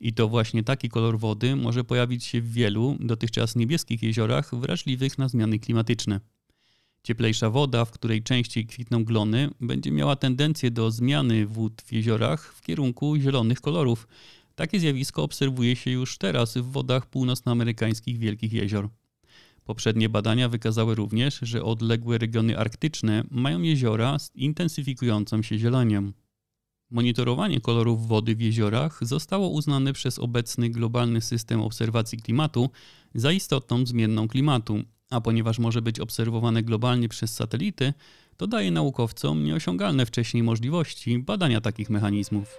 I 0.00 0.12
to 0.12 0.28
właśnie 0.28 0.62
taki 0.62 0.88
kolor 0.88 1.18
wody 1.18 1.56
może 1.56 1.84
pojawić 1.84 2.24
się 2.24 2.40
w 2.40 2.52
wielu, 2.52 2.96
dotychczas 3.00 3.56
niebieskich 3.56 4.02
jeziorach 4.02 4.54
wrażliwych 4.54 5.18
na 5.18 5.28
zmiany 5.28 5.58
klimatyczne. 5.58 6.20
Cieplejsza 7.02 7.50
woda, 7.50 7.84
w 7.84 7.90
której 7.90 8.22
częściej 8.22 8.66
kwitną 8.66 9.04
glony, 9.04 9.50
będzie 9.60 9.90
miała 9.90 10.16
tendencję 10.16 10.70
do 10.70 10.90
zmiany 10.90 11.46
wód 11.46 11.82
w 11.82 11.92
jeziorach 11.92 12.54
w 12.54 12.60
kierunku 12.60 13.16
zielonych 13.16 13.60
kolorów, 13.60 14.08
takie 14.60 14.80
zjawisko 14.80 15.22
obserwuje 15.22 15.76
się 15.76 15.90
już 15.90 16.18
teraz 16.18 16.56
w 16.56 16.72
wodach 16.72 17.06
północnoamerykańskich 17.06 18.18
wielkich 18.18 18.52
jezior. 18.52 18.88
Poprzednie 19.64 20.08
badania 20.08 20.48
wykazały 20.48 20.94
również, 20.94 21.38
że 21.42 21.64
odległe 21.64 22.18
regiony 22.18 22.58
arktyczne 22.58 23.24
mają 23.30 23.62
jeziora 23.62 24.18
z 24.18 24.30
intensyfikującą 24.34 25.42
się 25.42 25.58
zielenią. 25.58 26.12
Monitorowanie 26.90 27.60
kolorów 27.60 28.08
wody 28.08 28.36
w 28.36 28.40
jeziorach 28.40 28.98
zostało 29.02 29.48
uznane 29.48 29.92
przez 29.92 30.18
obecny 30.18 30.70
globalny 30.70 31.20
system 31.20 31.60
obserwacji 31.60 32.18
klimatu 32.18 32.70
za 33.14 33.32
istotną 33.32 33.86
zmienną 33.86 34.28
klimatu, 34.28 34.82
a 35.10 35.20
ponieważ 35.20 35.58
może 35.58 35.82
być 35.82 36.00
obserwowane 36.00 36.62
globalnie 36.62 37.08
przez 37.08 37.34
satelity, 37.34 37.92
to 38.36 38.46
daje 38.46 38.70
naukowcom 38.70 39.44
nieosiągalne 39.44 40.06
wcześniej 40.06 40.42
możliwości 40.42 41.18
badania 41.18 41.60
takich 41.60 41.90
mechanizmów. 41.90 42.58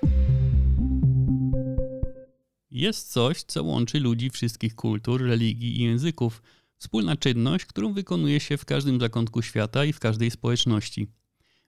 Jest 2.72 3.12
coś, 3.12 3.44
co 3.44 3.64
łączy 3.64 4.00
ludzi 4.00 4.30
wszystkich 4.30 4.76
kultur, 4.76 5.22
religii 5.22 5.80
i 5.80 5.84
języków. 5.84 6.42
Wspólna 6.78 7.16
czynność, 7.16 7.66
którą 7.66 7.94
wykonuje 7.94 8.40
się 8.40 8.58
w 8.58 8.66
każdym 8.66 9.00
zakątku 9.00 9.42
świata 9.42 9.86
i 9.86 9.94
w 9.94 10.00
każdej 10.00 10.32
społeczności. 10.32 11.08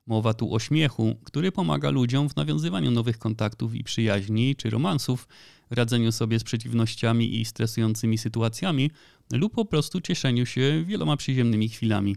Mowa 0.07 0.33
tu 0.33 0.53
o 0.53 0.59
śmiechu, 0.59 1.15
który 1.23 1.51
pomaga 1.51 1.89
ludziom 1.89 2.29
w 2.29 2.35
nawiązywaniu 2.35 2.91
nowych 2.91 3.17
kontaktów 3.19 3.75
i 3.75 3.83
przyjaźni 3.83 4.55
czy 4.55 4.69
romansów, 4.69 5.27
radzeniu 5.69 6.11
sobie 6.11 6.39
z 6.39 6.43
przeciwnościami 6.43 7.41
i 7.41 7.45
stresującymi 7.45 8.17
sytuacjami 8.17 8.91
lub 9.31 9.53
po 9.53 9.65
prostu 9.65 10.01
cieszeniu 10.01 10.45
się 10.45 10.83
wieloma 10.87 11.17
przyziemnymi 11.17 11.69
chwilami. 11.69 12.15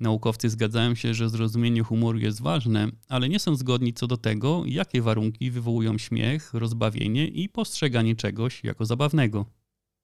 Naukowcy 0.00 0.50
zgadzają 0.50 0.94
się, 0.94 1.14
że 1.14 1.30
zrozumienie 1.30 1.82
humoru 1.82 2.18
jest 2.18 2.42
ważne, 2.42 2.88
ale 3.08 3.28
nie 3.28 3.38
są 3.38 3.56
zgodni 3.56 3.92
co 3.92 4.06
do 4.06 4.16
tego, 4.16 4.62
jakie 4.66 5.02
warunki 5.02 5.50
wywołują 5.50 5.98
śmiech, 5.98 6.54
rozbawienie 6.54 7.28
i 7.28 7.48
postrzeganie 7.48 8.16
czegoś 8.16 8.64
jako 8.64 8.84
zabawnego. 8.86 9.46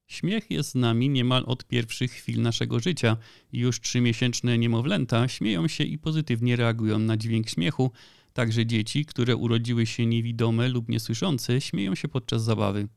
Śmiech 0.07 0.51
jest 0.51 0.71
z 0.71 0.75
nami 0.75 1.09
niemal 1.09 1.45
od 1.47 1.65
pierwszych 1.65 2.13
chwil 2.13 2.43
naszego 2.43 2.81
życia. 2.81 3.17
Już 3.53 3.81
trzymiesięczne 3.81 4.59
niemowlęta 4.59 5.29
śmieją 5.29 5.69
się 5.69 5.85
i 5.85 5.99
pozytywnie 5.99 6.57
reagują 6.57 6.99
na 6.99 7.17
dźwięk 7.17 7.49
śmiechu. 7.49 7.91
Także 8.33 8.67
dzieci, 8.67 9.05
które 9.05 9.37
urodziły 9.37 9.87
się 9.87 10.07
niewidome 10.07 10.69
lub 10.69 10.89
niesłyszące, 10.89 11.61
śmieją 11.61 11.95
się 11.95 12.09
podczas 12.09 12.45
zabawy. 12.45 12.89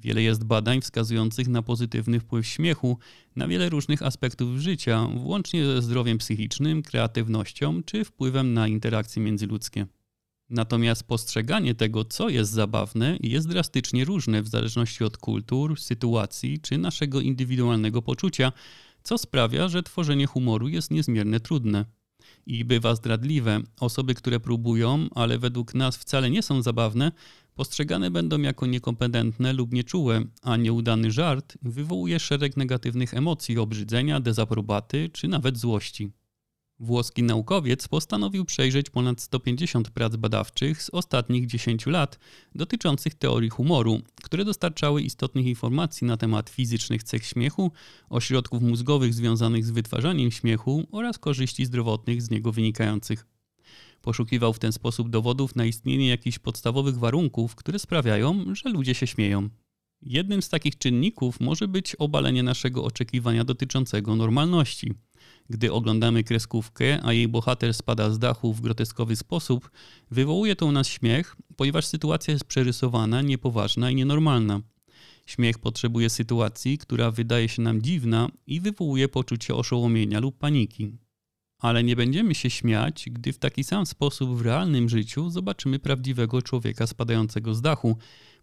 Wiele 0.00 0.22
jest 0.22 0.44
badań 0.44 0.80
wskazujących 0.80 1.48
na 1.48 1.62
pozytywny 1.62 2.20
wpływ 2.20 2.46
śmiechu 2.46 2.98
na 3.36 3.48
wiele 3.48 3.68
różnych 3.68 4.02
aspektów 4.02 4.58
życia, 4.58 5.06
włącznie 5.16 5.64
ze 5.64 5.82
zdrowiem 5.82 6.18
psychicznym, 6.18 6.82
kreatywnością 6.82 7.82
czy 7.82 8.04
wpływem 8.04 8.54
na 8.54 8.68
interakcje 8.68 9.22
międzyludzkie. 9.22 9.86
Natomiast 10.50 11.04
postrzeganie 11.04 11.74
tego, 11.74 12.04
co 12.04 12.28
jest 12.28 12.50
zabawne, 12.50 13.16
jest 13.20 13.48
drastycznie 13.48 14.04
różne 14.04 14.42
w 14.42 14.48
zależności 14.48 15.04
od 15.04 15.16
kultur, 15.16 15.80
sytuacji 15.80 16.60
czy 16.60 16.78
naszego 16.78 17.20
indywidualnego 17.20 18.02
poczucia, 18.02 18.52
co 19.02 19.18
sprawia, 19.18 19.68
że 19.68 19.82
tworzenie 19.82 20.26
humoru 20.26 20.68
jest 20.68 20.90
niezmiernie 20.90 21.40
trudne. 21.40 21.84
I 22.46 22.64
bywa 22.64 22.94
zdradliwe. 22.94 23.60
Osoby, 23.80 24.14
które 24.14 24.40
próbują, 24.40 25.08
ale 25.14 25.38
według 25.38 25.74
nas 25.74 25.96
wcale 25.96 26.30
nie 26.30 26.42
są 26.42 26.62
zabawne, 26.62 27.12
postrzegane 27.60 28.10
będą 28.10 28.40
jako 28.40 28.66
niekompetentne 28.66 29.52
lub 29.52 29.72
nieczułe, 29.72 30.24
a 30.42 30.56
nieudany 30.56 31.10
żart 31.10 31.58
wywołuje 31.62 32.20
szereg 32.20 32.56
negatywnych 32.56 33.14
emocji 33.14 33.58
obrzydzenia, 33.58 34.20
dezaprobaty 34.20 35.10
czy 35.12 35.28
nawet 35.28 35.58
złości. 35.58 36.10
Włoski 36.78 37.22
naukowiec 37.22 37.88
postanowił 37.88 38.44
przejrzeć 38.44 38.90
ponad 38.90 39.20
150 39.20 39.90
prac 39.90 40.16
badawczych 40.16 40.82
z 40.82 40.90
ostatnich 40.90 41.46
10 41.46 41.86
lat 41.86 42.18
dotyczących 42.54 43.14
teorii 43.14 43.50
humoru, 43.50 44.00
które 44.22 44.44
dostarczały 44.44 45.02
istotnych 45.02 45.46
informacji 45.46 46.06
na 46.06 46.16
temat 46.16 46.50
fizycznych 46.50 47.02
cech 47.02 47.26
śmiechu, 47.26 47.72
ośrodków 48.10 48.62
mózgowych 48.62 49.14
związanych 49.14 49.64
z 49.66 49.70
wytwarzaniem 49.70 50.30
śmiechu 50.30 50.86
oraz 50.92 51.18
korzyści 51.18 51.66
zdrowotnych 51.66 52.22
z 52.22 52.30
niego 52.30 52.52
wynikających. 52.52 53.39
Poszukiwał 54.02 54.52
w 54.52 54.58
ten 54.58 54.72
sposób 54.72 55.10
dowodów 55.10 55.56
na 55.56 55.64
istnienie 55.64 56.08
jakichś 56.08 56.38
podstawowych 56.38 56.98
warunków, 56.98 57.54
które 57.54 57.78
sprawiają, 57.78 58.54
że 58.54 58.70
ludzie 58.70 58.94
się 58.94 59.06
śmieją. 59.06 59.48
Jednym 60.02 60.42
z 60.42 60.48
takich 60.48 60.78
czynników 60.78 61.40
może 61.40 61.68
być 61.68 61.94
obalenie 61.94 62.42
naszego 62.42 62.84
oczekiwania 62.84 63.44
dotyczącego 63.44 64.16
normalności. 64.16 64.94
Gdy 65.50 65.72
oglądamy 65.72 66.24
kreskówkę, 66.24 66.98
a 67.02 67.12
jej 67.12 67.28
bohater 67.28 67.74
spada 67.74 68.10
z 68.10 68.18
dachu 68.18 68.52
w 68.52 68.60
groteskowy 68.60 69.16
sposób, 69.16 69.70
wywołuje 70.10 70.56
to 70.56 70.66
u 70.66 70.72
nas 70.72 70.88
śmiech, 70.88 71.36
ponieważ 71.56 71.86
sytuacja 71.86 72.32
jest 72.32 72.44
przerysowana, 72.44 73.22
niepoważna 73.22 73.90
i 73.90 73.94
nienormalna. 73.94 74.60
Śmiech 75.26 75.58
potrzebuje 75.58 76.10
sytuacji, 76.10 76.78
która 76.78 77.10
wydaje 77.10 77.48
się 77.48 77.62
nam 77.62 77.82
dziwna 77.82 78.28
i 78.46 78.60
wywołuje 78.60 79.08
poczucie 79.08 79.54
oszołomienia 79.54 80.20
lub 80.20 80.38
paniki. 80.38 80.92
Ale 81.60 81.84
nie 81.84 81.96
będziemy 81.96 82.34
się 82.34 82.50
śmiać, 82.50 83.04
gdy 83.10 83.32
w 83.32 83.38
taki 83.38 83.64
sam 83.64 83.86
sposób 83.86 84.38
w 84.38 84.42
realnym 84.42 84.88
życiu 84.88 85.30
zobaczymy 85.30 85.78
prawdziwego 85.78 86.42
człowieka 86.42 86.86
spadającego 86.86 87.54
z 87.54 87.60
dachu, 87.62 87.96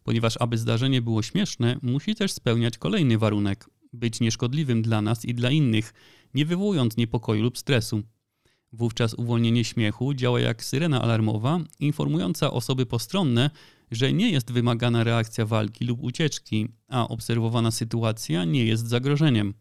ponieważ 0.03 0.37
aby 0.39 0.57
zdarzenie 0.57 1.01
było 1.01 1.21
śmieszne, 1.21 1.77
musi 1.81 2.15
też 2.15 2.31
spełniać 2.31 2.77
kolejny 2.77 3.17
warunek 3.17 3.69
być 3.93 4.19
nieszkodliwym 4.19 4.81
dla 4.81 5.01
nas 5.01 5.25
i 5.25 5.33
dla 5.33 5.51
innych, 5.51 5.93
nie 6.33 6.45
wywołując 6.45 6.97
niepokoju 6.97 7.43
lub 7.43 7.57
stresu. 7.57 8.03
Wówczas 8.71 9.13
uwolnienie 9.13 9.63
śmiechu 9.63 10.13
działa 10.13 10.39
jak 10.39 10.63
syrena 10.63 11.01
alarmowa, 11.01 11.59
informująca 11.79 12.51
osoby 12.51 12.85
postronne, 12.85 13.49
że 13.91 14.13
nie 14.13 14.31
jest 14.31 14.51
wymagana 14.51 15.03
reakcja 15.03 15.45
walki 15.45 15.85
lub 15.85 16.03
ucieczki, 16.03 16.67
a 16.87 17.07
obserwowana 17.07 17.71
sytuacja 17.71 18.45
nie 18.45 18.65
jest 18.65 18.87
zagrożeniem. 18.87 19.53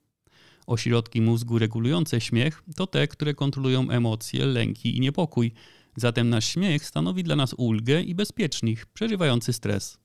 Ośrodki 0.67 1.21
mózgu 1.21 1.59
regulujące 1.59 2.21
śmiech 2.21 2.63
to 2.77 2.87
te, 2.87 3.09
które 3.09 3.35
kontrolują 3.35 3.91
emocje, 3.91 4.47
lęki 4.47 4.97
i 4.97 5.01
niepokój. 5.01 5.53
Zatem 5.97 6.29
nasz 6.29 6.45
śmiech 6.49 6.87
stanowi 6.87 7.25
dla 7.25 7.37
nas 7.37 7.55
ulgę 7.57 8.03
i 8.03 8.15
bezpiecznik 8.15 8.87
przeżywający 8.87 9.53
stres. 9.53 9.99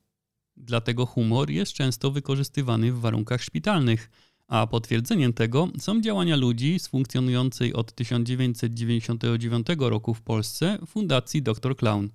Dlatego 0.56 1.06
humor 1.06 1.50
jest 1.50 1.72
często 1.72 2.10
wykorzystywany 2.10 2.92
w 2.92 3.00
warunkach 3.00 3.42
szpitalnych, 3.42 4.10
a 4.48 4.66
potwierdzeniem 4.66 5.32
tego 5.32 5.68
są 5.78 6.00
działania 6.00 6.36
ludzi 6.36 6.78
z 6.78 6.88
funkcjonującej 6.88 7.74
od 7.74 7.92
1999 7.92 9.66
roku 9.78 10.14
w 10.14 10.22
Polsce 10.22 10.78
Fundacji 10.86 11.42
Dr 11.42 11.76
Clown. 11.76 12.08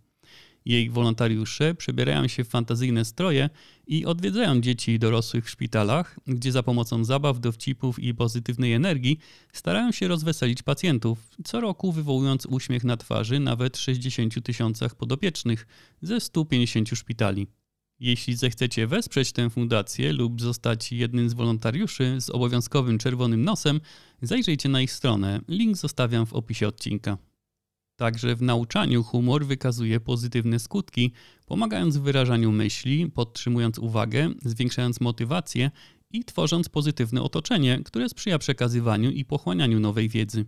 Jej 0.68 0.90
wolontariusze 0.90 1.76
przebierają 1.76 2.28
się 2.28 2.44
w 2.44 2.48
fantazyjne 2.48 3.06
stroje 3.06 3.50
i 3.88 4.06
odwiedzają 4.06 4.62
dzieci 4.62 4.92
i 4.92 5.00
dorosłych 5.00 5.46
w 5.46 5.50
szpitalach, 5.50 6.20
gdzie 6.28 6.52
za 6.52 6.64
pomocą 6.64 7.04
zabaw, 7.04 7.40
dowcipów 7.40 8.00
i 8.00 8.14
pozytywnej 8.14 8.74
energii 8.74 9.20
starają 9.54 9.92
się 9.92 10.08
rozweselić 10.08 10.64
pacjentów, 10.64 11.20
co 11.44 11.62
roku 11.62 11.92
wywołując 11.92 12.46
uśmiech 12.46 12.84
na 12.84 12.98
twarzy 12.98 13.40
nawet 13.40 13.78
60 13.78 14.44
tysiącach 14.44 14.96
podopiecznych 14.96 15.68
ze 16.02 16.20
150 16.20 16.90
szpitali. 16.90 17.48
Jeśli 18.00 18.36
zechcecie 18.36 18.88
wesprzeć 18.88 19.32
tę 19.32 19.50
fundację 19.50 20.14
lub 20.14 20.42
zostać 20.42 20.92
jednym 20.92 21.30
z 21.30 21.34
wolontariuszy 21.34 22.22
z 22.22 22.30
obowiązkowym 22.30 22.98
czerwonym 22.98 23.44
nosem, 23.44 23.82
zajrzyjcie 24.22 24.70
na 24.70 24.82
ich 24.82 24.92
stronę. 24.92 25.42
Link 25.48 25.78
zostawiam 25.78 26.26
w 26.26 26.34
opisie 26.34 26.68
odcinka. 26.68 27.18
Także 27.98 28.36
w 28.36 28.42
nauczaniu 28.42 29.04
humor 29.04 29.46
wykazuje 29.46 30.00
pozytywne 30.00 30.60
skutki, 30.60 31.12
pomagając 31.46 31.98
w 31.98 32.02
wyrażaniu 32.02 32.52
myśli, 32.52 33.12
podtrzymując 33.12 33.80
uwagę, 33.80 34.30
zwiększając 34.46 35.02
motywację 35.02 35.72
i 36.12 36.26
tworząc 36.26 36.70
pozytywne 36.70 37.24
otoczenie, 37.24 37.82
które 37.86 38.10
sprzyja 38.10 38.40
przekazywaniu 38.40 39.12
i 39.12 39.26
pochłanianiu 39.26 39.80
nowej 39.80 40.10
wiedzy. 40.10 40.46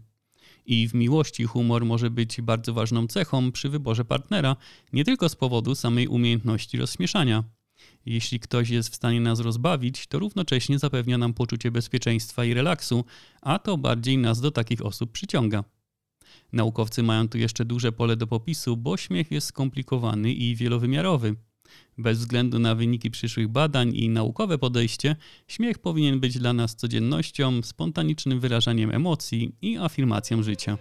I 0.66 0.88
w 0.88 0.94
miłości 0.94 1.44
humor 1.44 1.86
może 1.86 2.10
być 2.10 2.42
bardzo 2.42 2.74
ważną 2.74 3.08
cechą 3.08 3.52
przy 3.52 3.70
wyborze 3.70 4.06
partnera, 4.06 4.56
nie 4.94 5.04
tylko 5.04 5.30
z 5.30 5.36
powodu 5.36 5.76
samej 5.76 6.08
umiejętności 6.08 6.78
rozśmieszania. 6.78 7.44
Jeśli 8.06 8.40
ktoś 8.40 8.70
jest 8.70 8.90
w 8.90 8.96
stanie 8.96 9.22
nas 9.22 9.40
rozbawić, 9.40 10.08
to 10.08 10.20
równocześnie 10.20 10.80
zapewnia 10.80 11.18
nam 11.18 11.34
poczucie 11.34 11.72
bezpieczeństwa 11.72 12.46
i 12.46 12.54
relaksu, 12.54 13.06
a 13.42 13.60
to 13.60 13.78
bardziej 13.78 14.18
nas 14.18 14.42
do 14.42 14.52
takich 14.52 14.86
osób 14.86 15.12
przyciąga. 15.12 15.64
Naukowcy 16.54 17.04
mają 17.04 17.30
tu 17.30 17.38
jeszcze 17.38 17.66
duże 17.66 17.92
pole 17.92 18.18
do 18.18 18.28
popisu, 18.28 18.78
bo 18.78 18.98
śmiech 18.98 19.32
jest 19.32 19.48
skomplikowany 19.48 20.34
i 20.34 20.56
wielowymiarowy. 20.56 21.36
Bez 21.98 22.20
względu 22.20 22.60
na 22.60 22.76
wyniki 22.76 23.12
przyszłych 23.12 23.48
badań 23.48 23.96
i 23.96 24.10
naukowe 24.10 24.58
podejście, 24.58 25.16
śmiech 25.48 25.80
powinien 25.80 26.20
być 26.20 26.40
dla 26.40 26.54
nas 26.54 26.76
codziennością, 26.76 27.62
spontanicznym 27.64 28.40
wyrażaniem 28.40 28.92
emocji 28.92 29.56
i 29.62 29.78
afirmacją 29.78 30.44
życia. 30.44 30.78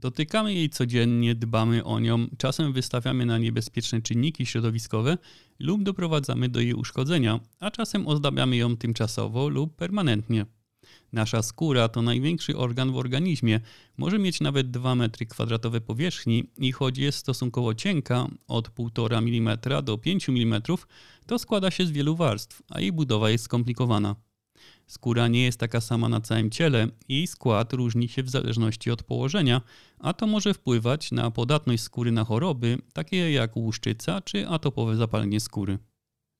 Dotykamy 0.00 0.54
jej 0.54 0.70
codziennie, 0.70 1.34
dbamy 1.34 1.84
o 1.84 2.00
nią, 2.00 2.26
czasem 2.38 2.72
wystawiamy 2.72 3.26
na 3.26 3.38
niebezpieczne 3.38 4.02
czynniki 4.02 4.46
środowiskowe 4.46 5.18
lub 5.58 5.82
doprowadzamy 5.82 6.48
do 6.48 6.60
jej 6.60 6.74
uszkodzenia, 6.74 7.40
a 7.60 7.70
czasem 7.70 8.06
ozdabiamy 8.08 8.56
ją 8.56 8.76
tymczasowo 8.76 9.48
lub 9.48 9.76
permanentnie. 9.76 10.46
Nasza 11.12 11.42
skóra 11.42 11.88
to 11.88 12.02
największy 12.02 12.56
organ 12.56 12.92
w 12.92 12.96
organizmie. 12.96 13.60
Może 13.96 14.18
mieć 14.18 14.40
nawet 14.40 14.70
2 14.70 14.92
m2 14.94 15.80
powierzchni 15.80 16.44
i 16.58 16.72
choć 16.72 16.98
jest 16.98 17.18
stosunkowo 17.18 17.74
cienka, 17.74 18.26
od 18.48 18.68
1,5 18.68 19.38
mm 19.38 19.58
do 19.84 19.98
5 19.98 20.28
mm, 20.28 20.62
to 21.26 21.38
składa 21.38 21.70
się 21.70 21.86
z 21.86 21.90
wielu 21.90 22.16
warstw, 22.16 22.62
a 22.68 22.80
jej 22.80 22.92
budowa 22.92 23.30
jest 23.30 23.44
skomplikowana. 23.44 24.16
Skóra 24.86 25.28
nie 25.28 25.44
jest 25.44 25.60
taka 25.60 25.80
sama 25.80 26.08
na 26.08 26.20
całym 26.20 26.50
ciele, 26.50 26.88
jej 27.08 27.26
skład 27.26 27.72
różni 27.72 28.08
się 28.08 28.22
w 28.22 28.30
zależności 28.30 28.90
od 28.90 29.02
położenia, 29.02 29.60
a 29.98 30.12
to 30.12 30.26
może 30.26 30.54
wpływać 30.54 31.12
na 31.12 31.30
podatność 31.30 31.82
skóry 31.82 32.12
na 32.12 32.24
choroby, 32.24 32.78
takie 32.92 33.32
jak 33.32 33.56
łuszczyca 33.56 34.20
czy 34.20 34.48
atopowe 34.48 34.96
zapalenie 34.96 35.40
skóry. 35.40 35.78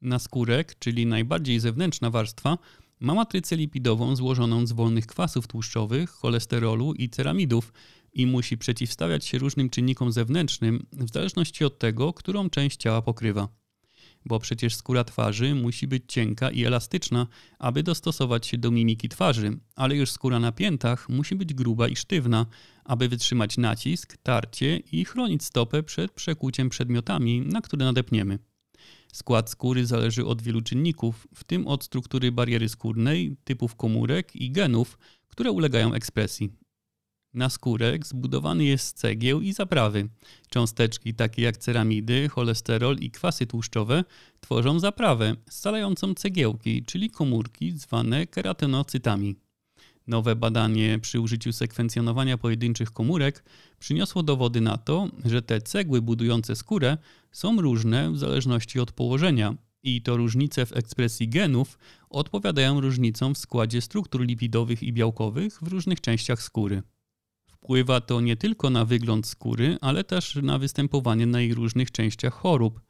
Naskórek, 0.02 0.78
czyli 0.78 1.06
najbardziej 1.06 1.60
zewnętrzna 1.60 2.10
warstwa, 2.10 2.58
ma 3.00 3.14
matrycę 3.14 3.56
lipidową 3.56 4.16
złożoną 4.16 4.66
z 4.66 4.72
wolnych 4.72 5.06
kwasów 5.06 5.46
tłuszczowych, 5.46 6.10
cholesterolu 6.10 6.94
i 6.94 7.08
ceramidów 7.08 7.72
i 8.12 8.26
musi 8.26 8.58
przeciwstawiać 8.58 9.24
się 9.24 9.38
różnym 9.38 9.70
czynnikom 9.70 10.12
zewnętrznym 10.12 10.86
w 10.92 11.12
zależności 11.12 11.64
od 11.64 11.78
tego, 11.78 12.12
którą 12.12 12.50
część 12.50 12.76
ciała 12.76 13.02
pokrywa. 13.02 13.48
Bo 14.26 14.38
przecież 14.38 14.74
skóra 14.74 15.04
twarzy 15.04 15.54
musi 15.54 15.86
być 15.86 16.04
cienka 16.08 16.50
i 16.50 16.64
elastyczna, 16.64 17.26
aby 17.58 17.82
dostosować 17.82 18.46
się 18.46 18.58
do 18.58 18.70
mimiki 18.70 19.08
twarzy, 19.08 19.58
ale 19.76 19.96
już 19.96 20.10
skóra 20.10 20.38
na 20.38 20.52
piętach 20.52 21.08
musi 21.08 21.34
być 21.34 21.54
gruba 21.54 21.88
i 21.88 21.96
sztywna, 21.96 22.46
aby 22.84 23.08
wytrzymać 23.08 23.58
nacisk, 23.58 24.16
tarcie 24.22 24.76
i 24.76 25.04
chronić 25.04 25.44
stopę 25.44 25.82
przed 25.82 26.12
przekłuciem 26.12 26.68
przedmiotami, 26.68 27.40
na 27.40 27.60
które 27.60 27.84
nadepniemy. 27.84 28.49
Skład 29.12 29.50
skóry 29.50 29.86
zależy 29.86 30.26
od 30.26 30.42
wielu 30.42 30.60
czynników, 30.60 31.28
w 31.34 31.44
tym 31.44 31.66
od 31.66 31.84
struktury 31.84 32.32
bariery 32.32 32.68
skórnej, 32.68 33.36
typów 33.44 33.76
komórek 33.76 34.36
i 34.36 34.50
genów, 34.50 34.98
które 35.28 35.50
ulegają 35.50 35.94
ekspresji. 35.94 36.52
Naskórek 37.34 38.06
zbudowany 38.06 38.64
jest 38.64 38.96
cegieł 38.96 39.40
i 39.40 39.52
zaprawy. 39.52 40.08
Cząsteczki 40.48 41.14
takie 41.14 41.42
jak 41.42 41.56
ceramidy, 41.56 42.28
cholesterol 42.28 42.96
i 42.96 43.10
kwasy 43.10 43.46
tłuszczowe 43.46 44.04
tworzą 44.40 44.80
zaprawę 44.80 45.36
scalającą 45.50 46.14
cegiełki, 46.14 46.84
czyli 46.84 47.10
komórki 47.10 47.72
zwane 47.72 48.26
keratenocytami. 48.26 49.36
Nowe 50.10 50.36
badanie 50.36 50.98
przy 50.98 51.20
użyciu 51.20 51.52
sekwencjonowania 51.52 52.38
pojedynczych 52.38 52.90
komórek 52.90 53.44
przyniosło 53.78 54.22
dowody 54.22 54.60
na 54.60 54.78
to, 54.78 55.08
że 55.24 55.42
te 55.42 55.60
cegły 55.60 56.02
budujące 56.02 56.56
skórę 56.56 56.98
są 57.32 57.60
różne 57.60 58.12
w 58.12 58.18
zależności 58.18 58.80
od 58.80 58.92
położenia 58.92 59.54
i 59.82 60.02
to 60.02 60.16
różnice 60.16 60.66
w 60.66 60.76
ekspresji 60.76 61.28
genów 61.28 61.78
odpowiadają 62.08 62.80
różnicom 62.80 63.34
w 63.34 63.38
składzie 63.38 63.80
struktur 63.80 64.22
lipidowych 64.26 64.82
i 64.82 64.92
białkowych 64.92 65.58
w 65.62 65.68
różnych 65.68 66.00
częściach 66.00 66.42
skóry. 66.42 66.82
Wpływa 67.46 68.00
to 68.00 68.20
nie 68.20 68.36
tylko 68.36 68.70
na 68.70 68.84
wygląd 68.84 69.26
skóry, 69.26 69.78
ale 69.80 70.04
też 70.04 70.38
na 70.42 70.58
występowanie 70.58 71.26
na 71.26 71.40
jej 71.40 71.54
różnych 71.54 71.90
częściach 71.90 72.34
chorób. 72.34 72.80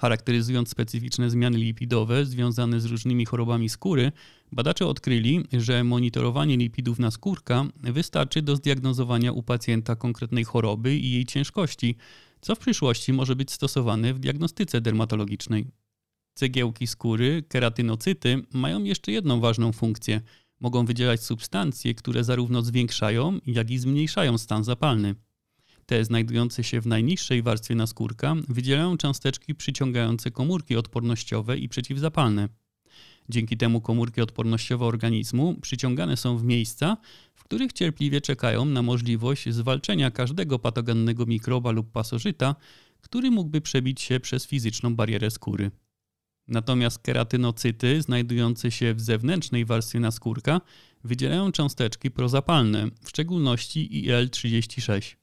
Charakteryzując 0.00 0.68
specyficzne 0.68 1.30
zmiany 1.30 1.58
lipidowe 1.58 2.26
związane 2.26 2.80
z 2.80 2.84
różnymi 2.84 3.26
chorobami 3.26 3.68
skóry, 3.68 4.12
badacze 4.52 4.86
odkryli, 4.86 5.44
że 5.52 5.84
monitorowanie 5.84 6.56
lipidów 6.56 6.98
na 6.98 7.10
skórka 7.10 7.64
wystarczy 7.76 8.42
do 8.42 8.56
zdiagnozowania 8.56 9.32
u 9.32 9.42
pacjenta 9.42 9.96
konkretnej 9.96 10.44
choroby 10.44 10.96
i 10.96 11.12
jej 11.12 11.26
ciężkości, 11.26 11.96
co 12.40 12.54
w 12.54 12.58
przyszłości 12.58 13.12
może 13.12 13.36
być 13.36 13.50
stosowane 13.50 14.14
w 14.14 14.18
diagnostyce 14.18 14.80
dermatologicznej. 14.80 15.66
Cegiełki 16.34 16.86
skóry, 16.86 17.42
keratynocyty, 17.48 18.42
mają 18.52 18.84
jeszcze 18.84 19.12
jedną 19.12 19.40
ważną 19.40 19.72
funkcję. 19.72 20.20
Mogą 20.60 20.84
wydzielać 20.84 21.22
substancje, 21.22 21.94
które 21.94 22.24
zarówno 22.24 22.62
zwiększają, 22.62 23.38
jak 23.46 23.70
i 23.70 23.78
zmniejszają 23.78 24.38
stan 24.38 24.64
zapalny. 24.64 25.14
Te 25.90 26.04
znajdujące 26.04 26.64
się 26.64 26.80
w 26.80 26.86
najniższej 26.86 27.42
warstwie 27.42 27.74
naskórka 27.74 28.36
wydzielają 28.48 28.96
cząsteczki 28.96 29.54
przyciągające 29.54 30.30
komórki 30.30 30.76
odpornościowe 30.76 31.58
i 31.58 31.68
przeciwzapalne. 31.68 32.48
Dzięki 33.28 33.56
temu 33.56 33.80
komórki 33.80 34.20
odpornościowe 34.20 34.84
organizmu 34.84 35.54
przyciągane 35.60 36.16
są 36.16 36.38
w 36.38 36.44
miejsca, 36.44 36.96
w 37.34 37.44
których 37.44 37.72
cierpliwie 37.72 38.20
czekają 38.20 38.64
na 38.64 38.82
możliwość 38.82 39.48
zwalczenia 39.48 40.10
każdego 40.10 40.58
patogennego 40.58 41.26
mikroba 41.26 41.70
lub 41.70 41.92
pasożyta, 41.92 42.54
który 43.00 43.30
mógłby 43.30 43.60
przebić 43.60 44.00
się 44.00 44.20
przez 44.20 44.46
fizyczną 44.46 44.96
barierę 44.96 45.30
skóry. 45.30 45.70
Natomiast 46.48 46.98
keratynocyty 46.98 48.02
znajdujące 48.02 48.70
się 48.70 48.94
w 48.94 49.00
zewnętrznej 49.00 49.64
warstwie 49.64 50.00
naskórka 50.00 50.60
wydzielają 51.04 51.52
cząsteczki 51.52 52.10
prozapalne, 52.10 52.88
w 53.02 53.08
szczególności 53.08 53.88
IL-36. 53.92 55.19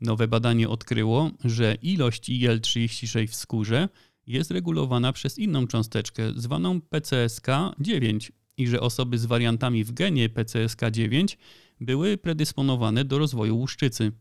Nowe 0.00 0.28
badanie 0.28 0.68
odkryło, 0.68 1.30
że 1.44 1.74
ilość 1.74 2.28
IL-36 2.28 3.28
w 3.28 3.34
skórze 3.34 3.88
jest 4.26 4.50
regulowana 4.50 5.12
przez 5.12 5.38
inną 5.38 5.66
cząsteczkę 5.66 6.32
zwaną 6.36 6.78
PCSK9 6.78 8.30
i 8.56 8.66
że 8.66 8.80
osoby 8.80 9.18
z 9.18 9.26
wariantami 9.26 9.84
w 9.84 9.92
genie 9.92 10.28
PCSK9 10.28 11.36
były 11.80 12.18
predysponowane 12.18 13.04
do 13.04 13.18
rozwoju 13.18 13.56
łuszczycy. 13.56 14.12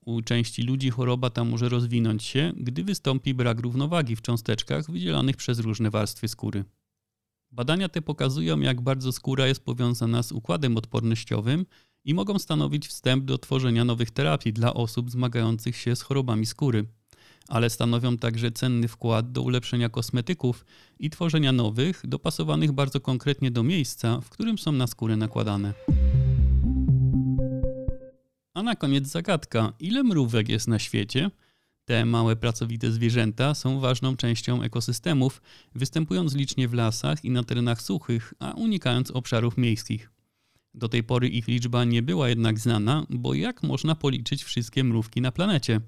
U 0.00 0.22
części 0.22 0.62
ludzi 0.62 0.90
choroba 0.90 1.30
ta 1.30 1.44
może 1.44 1.68
rozwinąć 1.68 2.24
się, 2.24 2.52
gdy 2.56 2.84
wystąpi 2.84 3.34
brak 3.34 3.60
równowagi 3.60 4.16
w 4.16 4.22
cząsteczkach 4.22 4.90
wydzielanych 4.90 5.36
przez 5.36 5.58
różne 5.58 5.90
warstwy 5.90 6.28
skóry. 6.28 6.64
Badania 7.50 7.88
te 7.88 8.02
pokazują, 8.02 8.60
jak 8.60 8.80
bardzo 8.80 9.12
skóra 9.12 9.46
jest 9.46 9.64
powiązana 9.64 10.22
z 10.22 10.32
układem 10.32 10.76
odpornościowym 10.76 11.66
i 12.04 12.14
mogą 12.14 12.38
stanowić 12.38 12.88
wstęp 12.88 13.24
do 13.24 13.38
tworzenia 13.38 13.84
nowych 13.84 14.10
terapii 14.10 14.52
dla 14.52 14.74
osób 14.74 15.10
zmagających 15.10 15.76
się 15.76 15.96
z 15.96 16.02
chorobami 16.02 16.46
skóry, 16.46 16.84
ale 17.48 17.70
stanowią 17.70 18.18
także 18.18 18.52
cenny 18.52 18.88
wkład 18.88 19.32
do 19.32 19.42
ulepszenia 19.42 19.88
kosmetyków 19.88 20.64
i 20.98 21.10
tworzenia 21.10 21.52
nowych, 21.52 22.02
dopasowanych 22.04 22.72
bardzo 22.72 23.00
konkretnie 23.00 23.50
do 23.50 23.62
miejsca, 23.62 24.20
w 24.20 24.30
którym 24.30 24.58
są 24.58 24.72
na 24.72 24.86
skórę 24.86 25.16
nakładane. 25.16 25.74
A 28.54 28.62
na 28.62 28.76
koniec 28.76 29.06
zagadka: 29.08 29.72
ile 29.80 30.02
mrówek 30.02 30.48
jest 30.48 30.68
na 30.68 30.78
świecie? 30.78 31.30
Te 31.84 32.04
małe 32.04 32.36
pracowite 32.36 32.92
zwierzęta 32.92 33.54
są 33.54 33.80
ważną 33.80 34.16
częścią 34.16 34.62
ekosystemów, 34.62 35.42
występując 35.74 36.34
licznie 36.34 36.68
w 36.68 36.74
lasach 36.74 37.24
i 37.24 37.30
na 37.30 37.44
terenach 37.44 37.82
suchych, 37.82 38.34
a 38.38 38.52
unikając 38.52 39.10
obszarów 39.10 39.58
miejskich. 39.58 40.13
Do 40.74 40.88
tej 40.88 41.02
pory 41.02 41.28
ich 41.28 41.48
liczba 41.48 41.84
nie 41.84 42.02
była 42.02 42.28
jednak 42.28 42.58
znana, 42.58 43.06
bo 43.10 43.34
jak 43.34 43.62
można 43.62 43.94
policzyć 43.94 44.44
wszystkie 44.44 44.84
mrówki 44.84 45.20
na 45.20 45.32
planecie? 45.32 45.80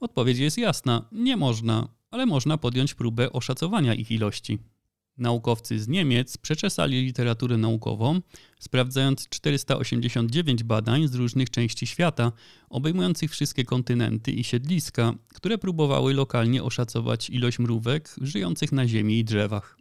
Odpowiedź 0.00 0.38
jest 0.38 0.58
jasna: 0.58 1.08
nie 1.12 1.36
można, 1.36 1.88
ale 2.10 2.26
można 2.26 2.58
podjąć 2.58 2.94
próbę 2.94 3.32
oszacowania 3.32 3.94
ich 3.94 4.10
ilości. 4.10 4.58
Naukowcy 5.18 5.80
z 5.80 5.88
Niemiec 5.88 6.36
przeczesali 6.36 7.02
literaturę 7.02 7.56
naukową, 7.56 8.20
sprawdzając 8.58 9.28
489 9.28 10.62
badań 10.64 11.08
z 11.08 11.14
różnych 11.14 11.50
części 11.50 11.86
świata, 11.86 12.32
obejmujących 12.68 13.30
wszystkie 13.30 13.64
kontynenty 13.64 14.32
i 14.32 14.44
siedliska, 14.44 15.14
które 15.28 15.58
próbowały 15.58 16.14
lokalnie 16.14 16.62
oszacować 16.62 17.30
ilość 17.30 17.58
mrówek 17.58 18.14
żyjących 18.20 18.72
na 18.72 18.88
ziemi 18.88 19.18
i 19.18 19.24
drzewach 19.24 19.73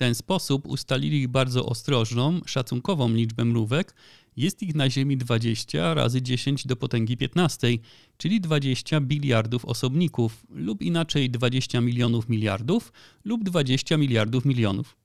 ten 0.00 0.14
sposób 0.14 0.66
ustalili 0.66 1.28
bardzo 1.28 1.66
ostrożną, 1.66 2.40
szacunkową 2.46 3.08
liczbę 3.12 3.44
mrówek. 3.44 3.94
Jest 4.36 4.62
ich 4.62 4.74
na 4.74 4.90
Ziemi 4.90 5.16
20 5.16 5.94
razy 5.94 6.22
10 6.22 6.66
do 6.66 6.76
potęgi 6.76 7.16
15, 7.16 7.68
czyli 8.16 8.40
20 8.40 9.00
biliardów 9.00 9.64
osobników, 9.64 10.46
lub 10.50 10.82
inaczej 10.82 11.30
20 11.30 11.80
milionów 11.80 12.28
miliardów, 12.28 12.92
lub 13.24 13.44
20 13.44 13.96
miliardów 13.96 14.44
milionów. 14.44 14.96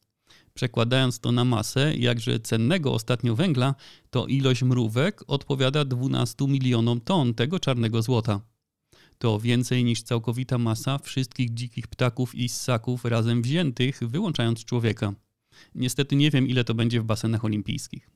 Przekładając 0.53 1.19
to 1.19 1.31
na 1.31 1.45
masę 1.45 1.93
jakże 1.97 2.39
cennego 2.39 2.93
ostatnio 2.93 3.35
węgla, 3.35 3.75
to 4.09 4.27
ilość 4.27 4.63
mrówek 4.63 5.23
odpowiada 5.27 5.85
12 5.85 6.47
milionom 6.47 7.01
ton 7.01 7.33
tego 7.33 7.59
czarnego 7.59 8.01
złota 8.01 8.54
to 9.25 9.39
więcej 9.39 9.83
niż 9.83 10.03
całkowita 10.03 10.57
masa 10.57 10.97
wszystkich 10.97 11.53
dzikich 11.53 11.87
ptaków 11.87 12.35
i 12.35 12.49
ssaków 12.49 13.05
razem 13.05 13.41
wziętych, 13.41 13.99
wyłączając 14.01 14.65
człowieka. 14.65 15.13
Niestety 15.75 16.15
nie 16.15 16.31
wiem, 16.31 16.47
ile 16.47 16.63
to 16.63 16.73
będzie 16.73 17.01
w 17.01 17.03
basenach 17.03 17.45
olimpijskich. 17.45 18.09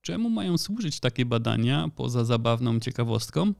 Czemu 0.00 0.30
mają 0.30 0.58
służyć 0.58 1.00
takie 1.00 1.24
badania 1.24 1.88
poza 1.96 2.24
zabawną 2.24 2.80
ciekawostką? 2.80 3.52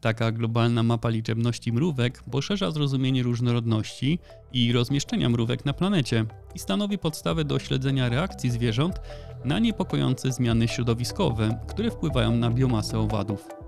Taka 0.00 0.32
globalna 0.32 0.82
mapa 0.82 1.08
liczebności 1.08 1.72
mrówek 1.72 2.22
poszerza 2.22 2.70
zrozumienie 2.70 3.22
różnorodności 3.22 4.18
i 4.52 4.72
rozmieszczenia 4.72 5.28
mrówek 5.28 5.64
na 5.64 5.72
planecie 5.72 6.24
i 6.54 6.58
stanowi 6.58 6.98
podstawę 6.98 7.44
do 7.44 7.58
śledzenia 7.58 8.08
reakcji 8.08 8.50
zwierząt 8.50 9.00
na 9.44 9.58
niepokojące 9.58 10.32
zmiany 10.32 10.68
środowiskowe, 10.68 11.60
które 11.68 11.90
wpływają 11.90 12.36
na 12.36 12.50
biomasę 12.50 12.98
owadów. 12.98 13.63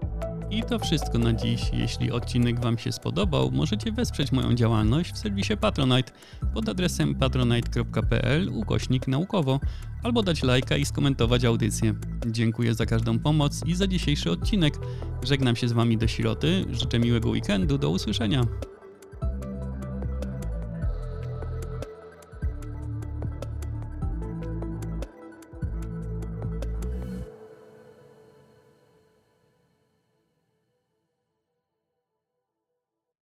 I 0.51 0.63
to 0.63 0.79
wszystko 0.79 1.19
na 1.19 1.33
dziś. 1.33 1.71
Jeśli 1.73 2.13
odcinek 2.13 2.61
Wam 2.61 2.79
się 2.79 2.93
spodobał, 2.93 3.51
możecie 3.51 3.93
wesprzeć 3.93 4.33
moją 4.33 4.55
działalność 4.55 5.13
w 5.13 5.19
serwisie 5.19 5.57
Patronite 5.57 6.13
pod 6.55 6.69
adresem 6.69 7.15
patronite.pl 7.15 8.49
ukośnik 8.49 9.09
naukowo 9.09 9.61
albo 10.03 10.23
dać 10.23 10.43
lajka 10.43 10.77
i 10.77 10.85
skomentować 10.85 11.45
audycję. 11.45 11.95
Dziękuję 12.27 12.75
za 12.75 12.87
każdą 12.87 13.19
pomoc 13.19 13.67
i 13.67 13.75
za 13.75 13.87
dzisiejszy 13.87 14.31
odcinek. 14.31 14.75
Żegnam 15.23 15.57
się 15.57 15.69
z 15.69 15.73
Wami 15.73 15.99
do 15.99 16.07
śroty, 16.07 16.65
życzę 16.71 16.99
miłego 16.99 17.29
weekendu, 17.29 17.79
do 17.79 17.91
usłyszenia. 17.91 18.43